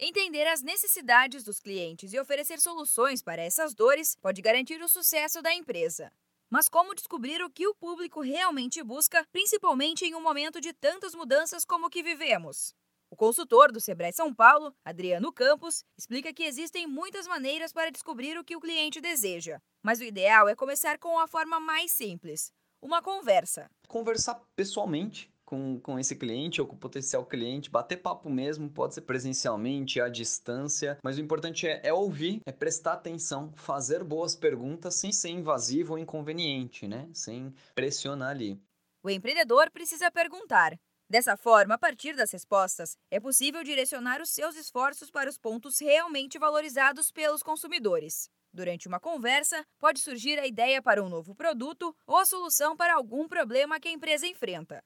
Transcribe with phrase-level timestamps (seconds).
[0.00, 5.42] Entender as necessidades dos clientes e oferecer soluções para essas dores pode garantir o sucesso
[5.42, 6.12] da empresa.
[6.48, 11.16] Mas como descobrir o que o público realmente busca, principalmente em um momento de tantas
[11.16, 12.72] mudanças como o que vivemos?
[13.10, 18.38] O consultor do Sebrae São Paulo, Adriano Campos, explica que existem muitas maneiras para descobrir
[18.38, 22.52] o que o cliente deseja, mas o ideal é começar com a forma mais simples:
[22.80, 23.68] uma conversa.
[23.88, 28.92] Conversar pessoalmente com, com esse cliente ou com o potencial cliente, bater papo mesmo, pode
[28.92, 34.36] ser presencialmente, à distância, mas o importante é, é ouvir, é prestar atenção, fazer boas
[34.36, 37.08] perguntas sem ser invasivo ou inconveniente, né?
[37.14, 38.60] Sem pressionar ali.
[39.02, 40.78] O empreendedor precisa perguntar.
[41.08, 45.78] Dessa forma, a partir das respostas, é possível direcionar os seus esforços para os pontos
[45.78, 48.28] realmente valorizados pelos consumidores.
[48.52, 52.94] Durante uma conversa, pode surgir a ideia para um novo produto ou a solução para
[52.94, 54.84] algum problema que a empresa enfrenta.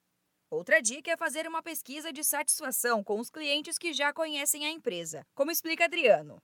[0.53, 4.71] Outra dica é fazer uma pesquisa de satisfação com os clientes que já conhecem a
[4.71, 6.37] empresa, como explica Adriano.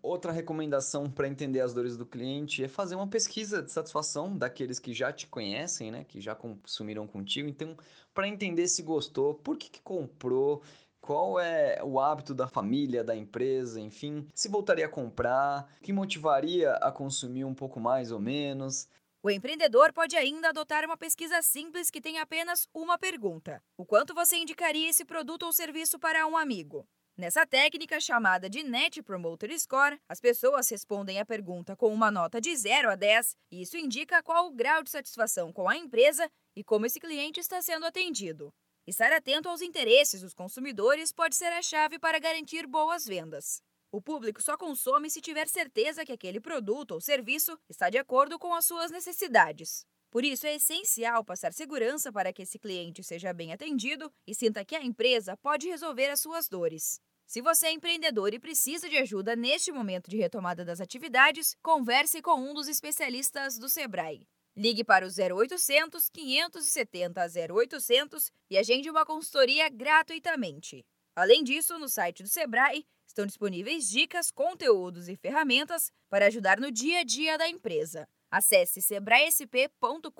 [0.00, 4.78] Outra recomendação para entender as dores do cliente é fazer uma pesquisa de satisfação daqueles
[4.78, 7.48] que já te conhecem, né, que já consumiram contigo.
[7.48, 7.76] Então,
[8.14, 10.62] para entender se gostou, por que, que comprou,
[11.00, 15.92] qual é o hábito da família, da empresa, enfim, se voltaria a comprar, o que
[15.92, 18.88] motivaria a consumir um pouco mais ou menos.
[19.22, 24.14] O empreendedor pode ainda adotar uma pesquisa simples que tem apenas uma pergunta: O quanto
[24.14, 26.86] você indicaria esse produto ou serviço para um amigo?
[27.16, 32.40] Nessa técnica chamada de Net Promoter Score, as pessoas respondem a pergunta com uma nota
[32.42, 36.30] de 0 a 10, e isso indica qual o grau de satisfação com a empresa
[36.54, 38.52] e como esse cliente está sendo atendido.
[38.86, 43.62] Estar atento aos interesses dos consumidores pode ser a chave para garantir boas vendas.
[43.96, 48.38] O público só consome se tiver certeza que aquele produto ou serviço está de acordo
[48.38, 49.86] com as suas necessidades.
[50.10, 54.66] Por isso, é essencial passar segurança para que esse cliente seja bem atendido e sinta
[54.66, 57.00] que a empresa pode resolver as suas dores.
[57.26, 62.20] Se você é empreendedor e precisa de ajuda neste momento de retomada das atividades, converse
[62.20, 64.28] com um dos especialistas do Sebrae.
[64.54, 70.84] Ligue para o 0800 570 0800 e agende uma consultoria gratuitamente.
[71.16, 76.70] Além disso, no site do Sebrae Estão disponíveis dicas, conteúdos e ferramentas para ajudar no
[76.70, 78.06] dia a dia da empresa.
[78.30, 80.10] Acesse sebraesp.com.br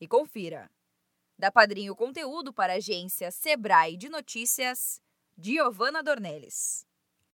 [0.00, 0.70] e confira.
[1.36, 5.00] Da Padrinho Conteúdo para a agência Sebrae de Notícias,
[5.36, 6.86] Giovana Dornelles.